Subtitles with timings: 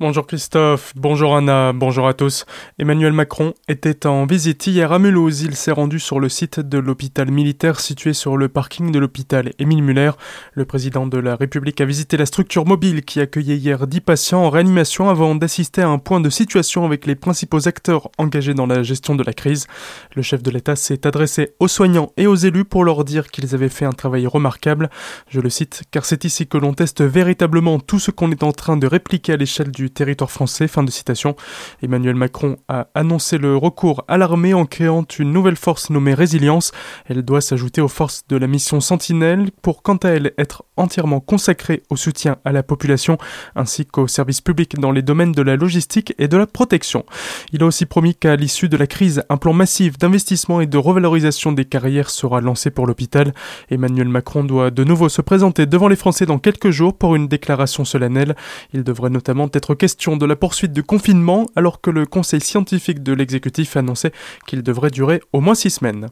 [0.00, 2.46] Bonjour Christophe, bonjour Anna, bonjour à tous.
[2.78, 5.42] Emmanuel Macron était en visite hier à Mulhouse.
[5.42, 9.50] Il s'est rendu sur le site de l'hôpital militaire situé sur le parking de l'hôpital
[9.58, 10.12] Émile Muller.
[10.52, 14.44] Le président de la République a visité la structure mobile qui accueillait hier 10 patients
[14.44, 18.66] en réanimation avant d'assister à un point de situation avec les principaux acteurs engagés dans
[18.66, 19.66] la gestion de la crise.
[20.14, 23.52] Le chef de l'État s'est adressé aux soignants et aux élus pour leur dire qu'ils
[23.52, 24.90] avaient fait un travail remarquable.
[25.26, 28.52] Je le cite, car c'est ici que l'on teste véritablement tout ce qu'on est en
[28.52, 30.68] train de répliquer à l'échelle du territoire français.
[30.68, 31.36] Fin de citation.
[31.82, 36.72] Emmanuel Macron a annoncé le recours à l'armée en créant une nouvelle force nommée Résilience.
[37.06, 41.20] Elle doit s'ajouter aux forces de la mission Sentinelle pour quant à elle être entièrement
[41.20, 43.18] consacrée au soutien à la population
[43.56, 47.04] ainsi qu'aux services publics dans les domaines de la logistique et de la protection.
[47.52, 50.78] Il a aussi promis qu'à l'issue de la crise, un plan massif d'investissement et de
[50.78, 53.34] revalorisation des carrières sera lancé pour l'hôpital.
[53.70, 57.28] Emmanuel Macron doit de nouveau se présenter devant les Français dans quelques jours pour une
[57.28, 58.36] déclaration solennelle.
[58.72, 63.02] Il devrait notamment être question de la poursuite du confinement alors que le conseil scientifique
[63.02, 64.12] de l'exécutif annonçait
[64.46, 66.08] qu'il devrait durer au moins six semaines.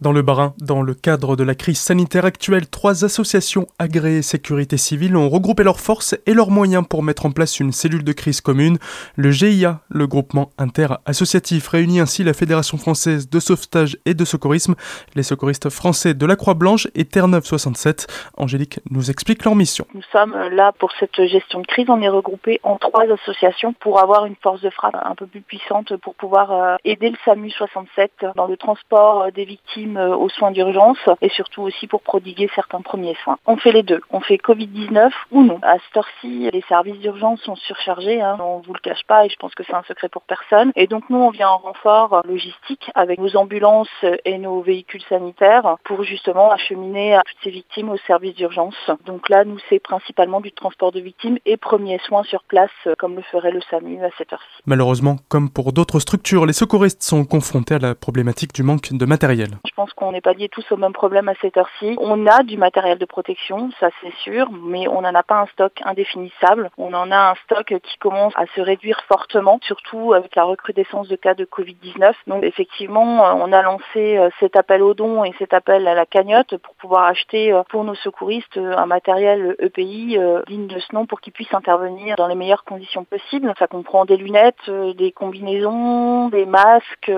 [0.00, 4.76] Dans le Barin, dans le cadre de la crise sanitaire actuelle, trois associations agréées sécurité
[4.76, 8.12] civile ont regroupé leurs forces et leurs moyens pour mettre en place une cellule de
[8.12, 8.78] crise commune.
[9.16, 14.76] Le GIA, le groupement inter-associatif, réunit ainsi la Fédération française de sauvetage et de secourisme,
[15.16, 18.06] les secouristes français de la Croix-Blanche et Terre-Neuve 67.
[18.36, 19.84] Angélique nous explique leur mission.
[19.94, 21.86] Nous sommes là pour cette gestion de crise.
[21.88, 25.40] On est regroupés en trois associations pour avoir une force de frappe un peu plus
[25.40, 30.16] puissante pour pouvoir euh, aider le SAMU 67 dans le transport euh, des victimes euh,
[30.16, 33.38] aux soins d'urgence et surtout aussi pour prodiguer certains premiers soins.
[33.46, 34.00] On fait les deux.
[34.10, 35.58] On fait Covid-19 ou non.
[35.62, 38.20] À cette heure-ci, les services d'urgence sont surchargés.
[38.20, 38.36] Hein.
[38.40, 40.72] On vous le cache pas et je pense que c'est un secret pour personne.
[40.76, 43.88] Et donc nous, on vient en renfort logistique avec nos ambulances
[44.24, 48.90] et nos véhicules sanitaires pour justement acheminer toutes ces victimes aux services d'urgence.
[49.06, 53.16] Donc là, nous, c'est principalement du transport de victimes et premiers soins sur place comme
[53.16, 54.62] le ferait le SAMU à cette heure-ci.
[54.66, 59.04] Malheureusement, comme pour d'autres structures, les secouristes sont confrontés à la problématique du manque de
[59.06, 59.58] matériel.
[59.66, 61.94] Je pense qu'on n'est pas liés tous au même problème à cette heure-ci.
[62.00, 65.46] On a du matériel de protection, ça c'est sûr, mais on n'en a pas un
[65.46, 66.68] stock indéfinissable.
[66.76, 71.06] On en a un stock qui commence à se réduire fortement, surtout avec la recrudescence
[71.06, 72.12] de cas de Covid-19.
[72.26, 75.94] Donc effectivement, euh, on a lancé euh, cet appel aux dons et cet appel à
[75.94, 80.18] la cagnotte pour pouvoir acheter euh, pour nos secouristes un matériel EPI
[80.48, 83.54] digne de ce nom pour qu'ils puissent intervenir dans les meilleures conditions possibles.
[83.60, 87.12] Ça comprend des lunettes, des combinaisons, des masques,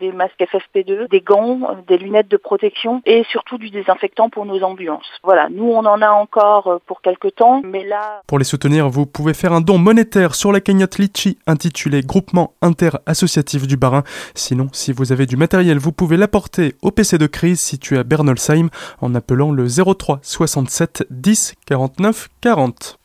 [0.00, 4.62] des masques FFP2, des gants, des lunettes de protection et surtout du désinfectant pour nos
[4.62, 5.06] ambulances.
[5.22, 8.22] Voilà, nous on en a encore euh, pour quelques temps, mais là...
[8.26, 12.54] Pour les soutenir, vous pouvez faire un don monétaire sur la cagnotte Litchi intitulée Groupement
[12.62, 14.02] Inter-Associatif du Barin.
[14.34, 18.04] Sinon, si vous avez du matériel, vous pouvez l'apporter au PC de crise situé à
[18.04, 18.68] Bernolsheim
[19.00, 22.98] en appelant le 03 67 10 49 40.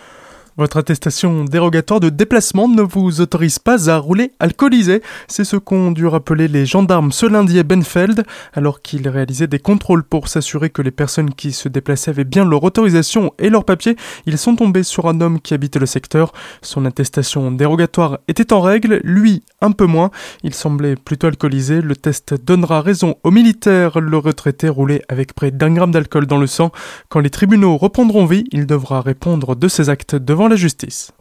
[0.58, 5.02] Votre attestation dérogatoire de déplacement ne vous autorise pas à rouler alcoolisé.
[5.28, 8.24] C'est ce qu'ont dû rappeler les gendarmes ce lundi à Benfeld,
[8.54, 12.46] alors qu'ils réalisaient des contrôles pour s'assurer que les personnes qui se déplaçaient avaient bien
[12.46, 13.98] leur autorisation et leurs papiers.
[14.28, 16.32] Ils sont tombés sur un homme qui habitait le secteur.
[16.62, 20.10] Son attestation dérogatoire était en règle, lui un peu moins.
[20.44, 21.82] Il semblait plutôt alcoolisé.
[21.82, 24.00] Le test donnera raison aux militaires.
[24.00, 26.72] Le retraité roulait avec près d'un gramme d'alcool dans le sang.
[27.10, 30.16] Quand les tribunaux reprendront vie, il devra répondre de ses actes
[30.48, 31.12] la justice.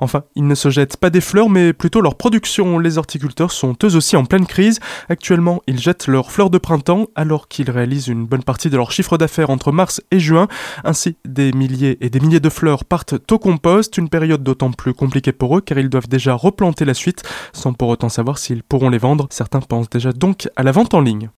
[0.00, 2.78] Enfin, ils ne se jettent pas des fleurs, mais plutôt leur production.
[2.78, 4.78] Les horticulteurs sont eux aussi en pleine crise.
[5.08, 8.92] Actuellement, ils jettent leurs fleurs de printemps alors qu'ils réalisent une bonne partie de leur
[8.92, 10.46] chiffre d'affaires entre mars et juin.
[10.84, 14.94] Ainsi, des milliers et des milliers de fleurs partent au compost, une période d'autant plus
[14.94, 17.22] compliquée pour eux car ils doivent déjà replanter la suite
[17.52, 19.26] sans pour autant savoir s'ils pourront les vendre.
[19.30, 21.26] Certains pensent déjà donc à la vente en ligne.